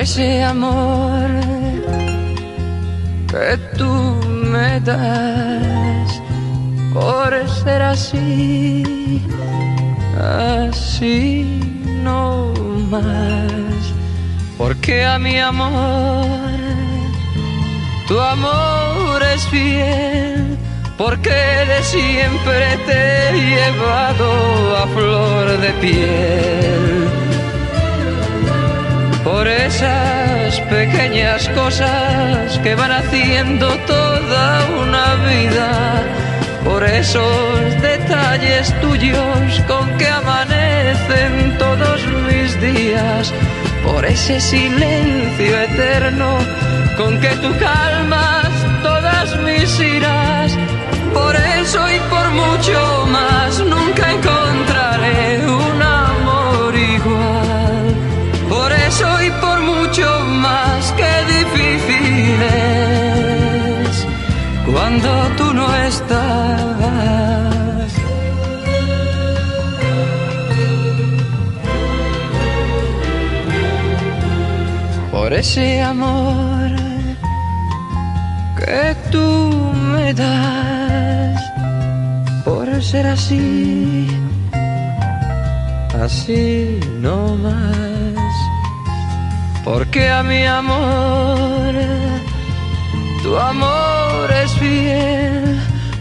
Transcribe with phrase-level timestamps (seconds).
[0.00, 1.28] ese amor
[3.30, 3.92] que tú
[4.52, 6.22] me das,
[6.92, 9.22] por ser así,
[10.18, 11.60] así
[12.02, 12.52] no
[12.90, 13.94] más,
[14.56, 16.58] porque a mi amor,
[18.08, 20.40] tu amor es fiel
[21.00, 27.29] porque de siempre te he llevado a flor de piel.
[29.24, 36.02] Por esas pequeñas cosas que van haciendo toda una vida,
[36.64, 43.32] por esos detalles tuyos con que amanecen todos mis días,
[43.84, 46.38] por ese silencio eterno
[46.96, 48.48] con que tú calmas
[48.82, 50.56] todas mis iras
[51.14, 52.99] por eso y por mucho
[75.40, 76.70] ese amor
[78.58, 80.60] que tú me das
[82.82, 84.06] ser así,
[86.02, 88.32] así no más.
[89.64, 91.74] Porque a mi amor,
[93.22, 95.60] tu amor es fiel,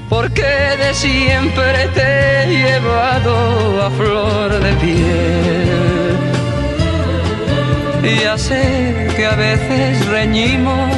[0.09, 6.38] porque de siempre te he llevado a flor de piel.
[8.03, 10.95] Ya sé que a veces reñimos,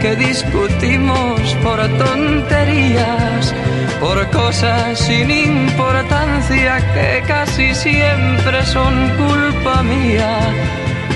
[0.00, 3.54] que discutimos por tonterías
[4.00, 10.38] por cosas sin importancia que casi siempre son culpa mía.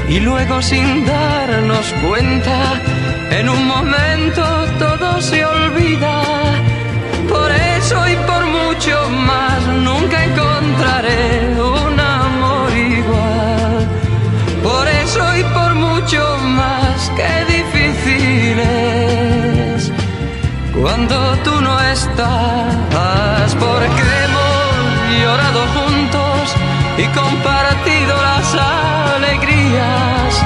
[0.08, 2.80] Y luego sin darnos cuenta,
[3.30, 4.42] en un momento
[4.78, 6.22] todo se olvida.
[7.28, 11.54] Por eso y por mucho más nunca encontraré
[16.04, 19.90] mucho más que difícil es
[20.78, 26.54] cuando tú no estás, porque hemos llorado juntos
[26.98, 28.54] y compartido las
[29.16, 30.42] alegrías,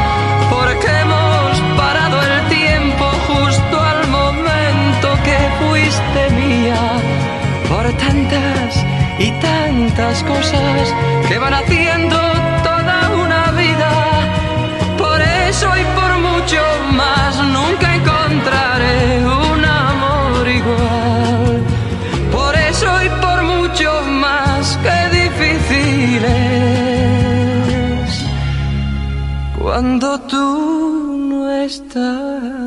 [0.49, 6.83] porque hemos parado el tiempo justo al momento que fuiste mía,
[7.69, 8.85] por tantas
[9.19, 10.95] y tantas cosas
[11.27, 11.88] que van haciendo
[31.69, 32.58] estás.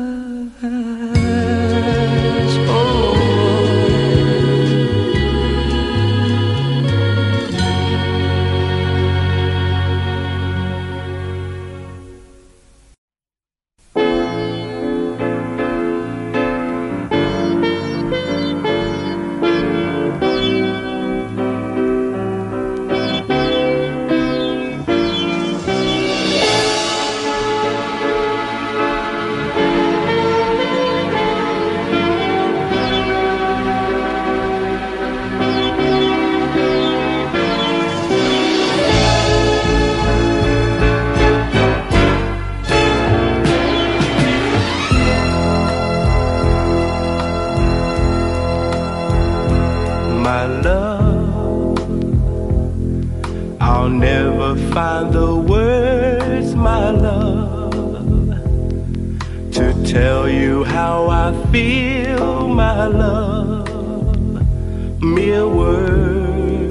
[65.02, 66.70] Mere words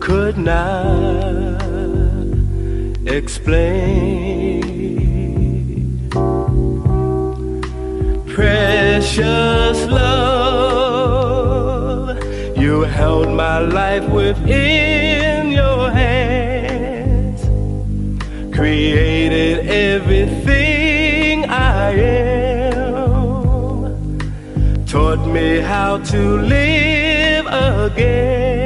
[0.00, 1.62] could not
[3.06, 4.60] explain.
[8.26, 10.98] Precious love,
[12.58, 17.42] you held my life within your hands,
[18.52, 22.39] created everything I am,
[25.40, 26.20] me how to
[26.54, 28.59] live again.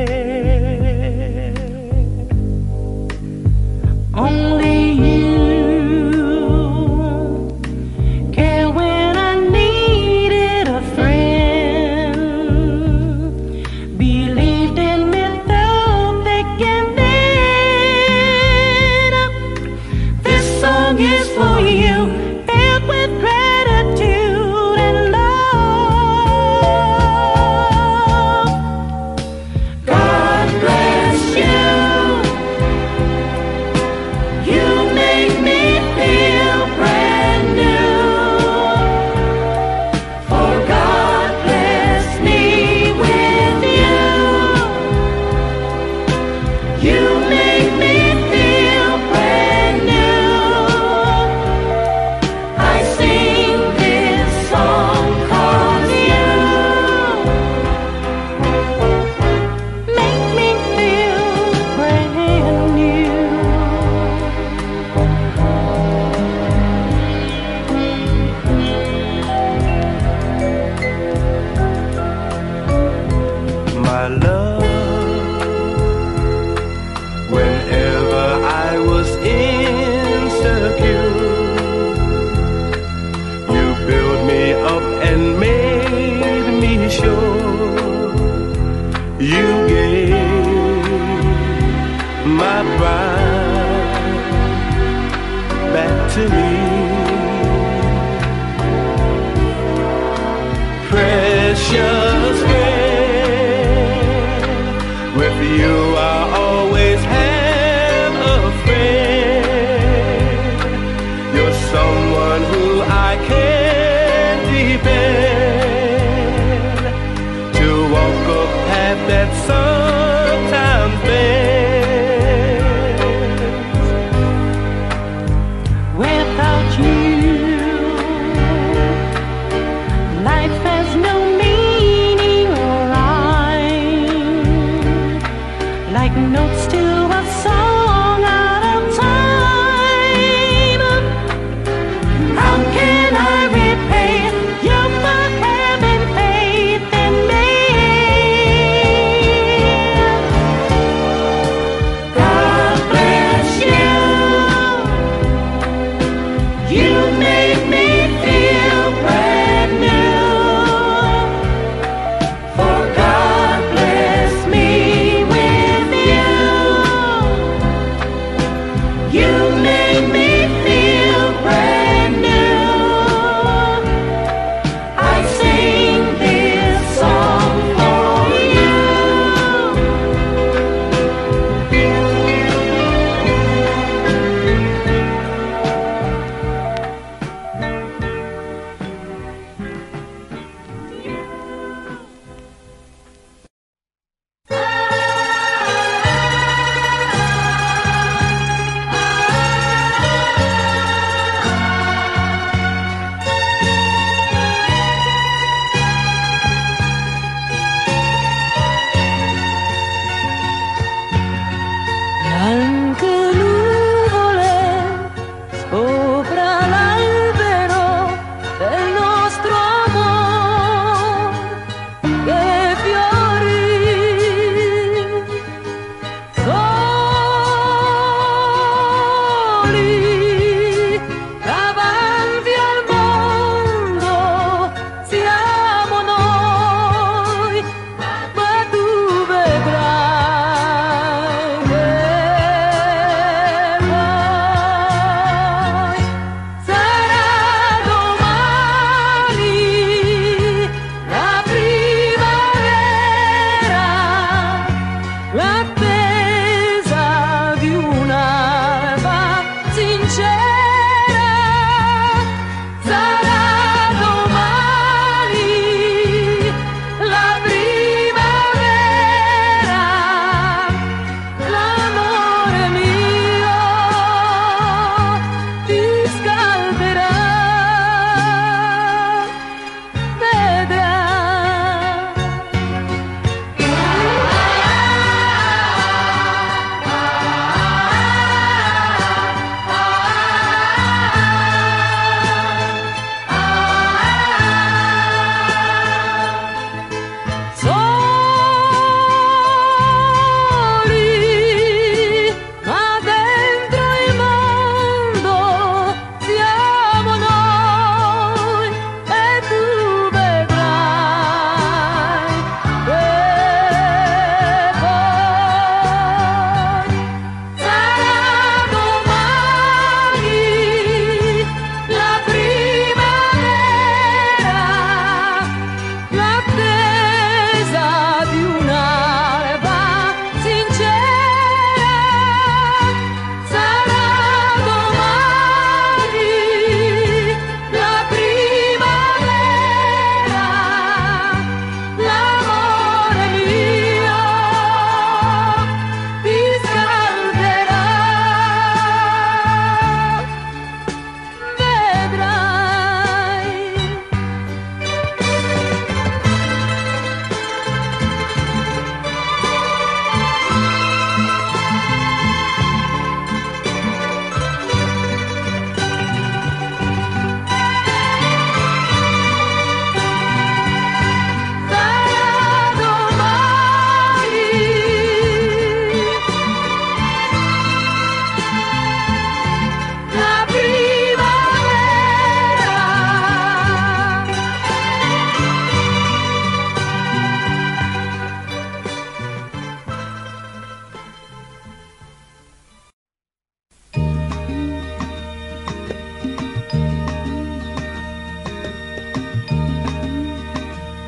[101.64, 102.03] show.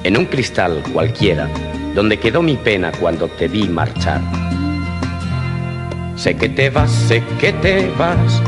[0.06, 1.48] En un cristal cualquiera,
[1.92, 4.20] donde quedó mi pena cuando te vi marchar.
[6.14, 8.40] Sé que te vas, sé que te vas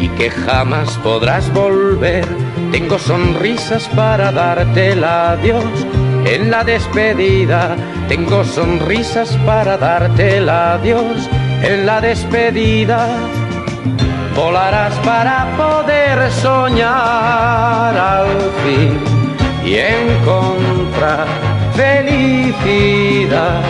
[0.00, 2.24] y que jamás podrás volver.
[2.70, 5.86] Tengo sonrisas para darte el adiós
[6.24, 7.76] en la despedida.
[8.08, 11.28] Tengo sonrisas para darte el adiós
[11.62, 13.06] en la despedida.
[14.34, 18.28] Volarás para poder soñar al
[18.64, 18.98] fin
[19.62, 20.81] y encontrar
[21.74, 23.62] felicidad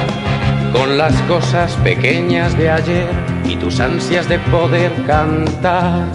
[0.72, 3.08] con las cosas pequeñas de ayer
[3.44, 6.06] y tus ansias de poder cantar.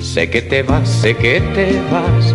[0.00, 2.34] Sé que te vas, sé que te vas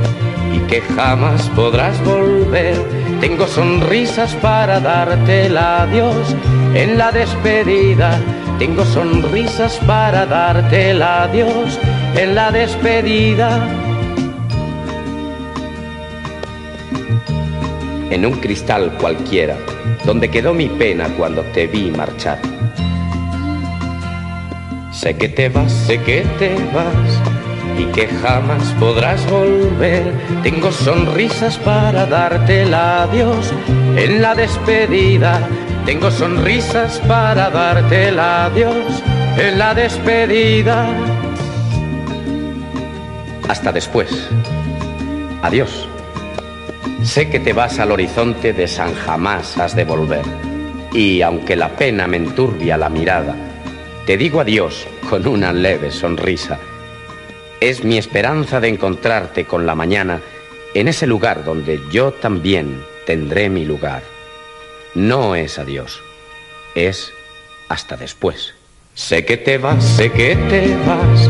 [0.53, 2.75] y que jamás podrás volver.
[3.21, 6.35] Tengo sonrisas para darte el adiós
[6.73, 8.19] en la despedida.
[8.57, 11.79] Tengo sonrisas para darte el adiós
[12.15, 13.88] en la despedida.
[18.09, 19.55] En un cristal cualquiera,
[20.05, 22.39] donde quedó mi pena cuando te vi marchar.
[24.91, 27.21] Sé que te vas, sé que te vas
[27.77, 30.11] y que jamás podrás volver.
[30.43, 33.53] Tengo sonrisas para darte adiós
[33.95, 35.39] en la despedida.
[35.85, 39.03] Tengo sonrisas para darte adiós
[39.37, 40.87] en la despedida.
[43.47, 44.29] Hasta después.
[45.41, 45.88] Adiós.
[47.03, 50.23] Sé que te vas al horizonte de San Jamás has de volver.
[50.93, 53.35] Y aunque la pena me enturbia la mirada,
[54.05, 56.59] te digo adiós con una leve sonrisa
[57.59, 60.21] es mi esperanza de encontrarte con la mañana
[60.73, 64.01] en ese lugar donde yo también tendré mi lugar.
[64.95, 66.01] No es adiós,
[66.75, 67.11] es
[67.67, 68.53] hasta después.
[68.93, 71.29] Sé que te vas, sé que te vas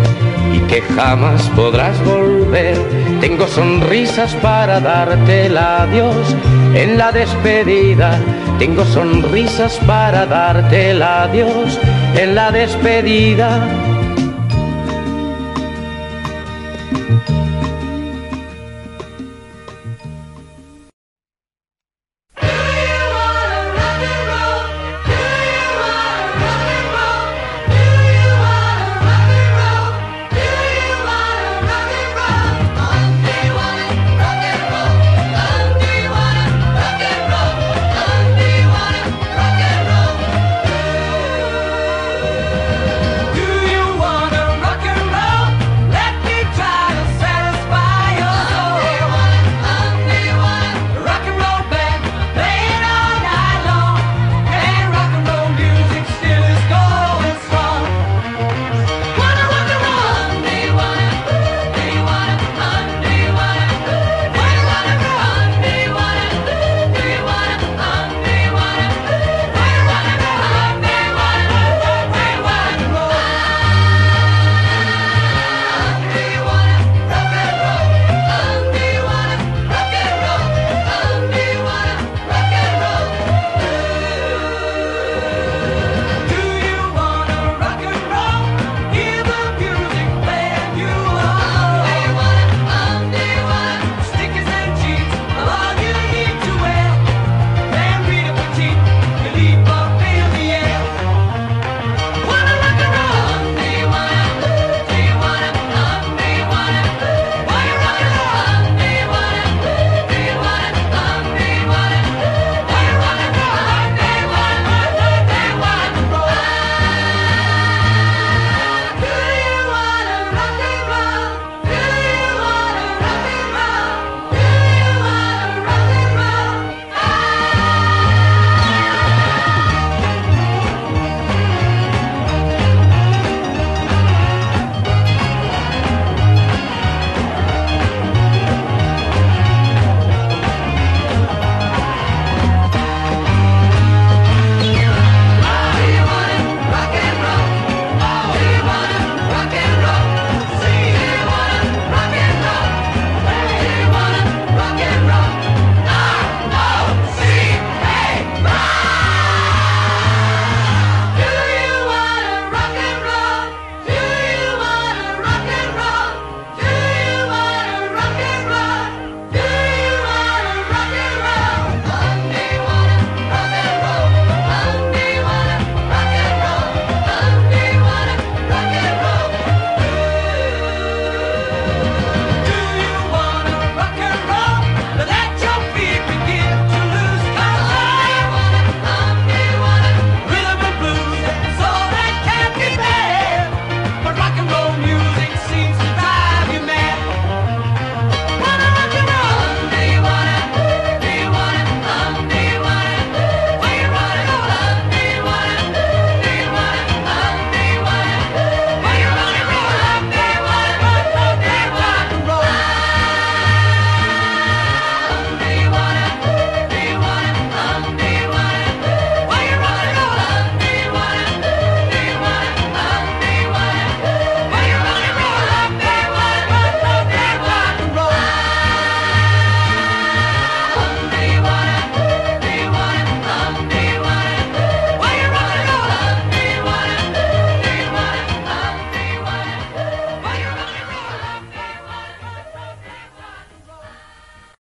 [0.53, 1.99] y que jamás podrás
[3.21, 6.35] Tengo sonrisas para darte el adiós
[6.73, 8.19] en la despedida.
[8.57, 11.79] Tengo sonrisas para darte el adiós
[12.15, 13.98] en la despedida.